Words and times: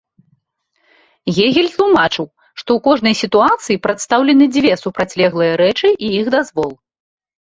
Гегель 1.35 1.69
тлумачыў, 1.73 2.25
што 2.61 2.69
ў 2.79 2.83
кожнай 2.87 3.15
сітуацыі 3.21 3.79
прадстаўлены 3.85 4.45
дзве 4.55 4.73
супрацьлеглыя 4.85 5.53
рэчы 5.61 5.87
і 6.07 6.13
іх 6.21 6.25
дазвол. 6.37 6.71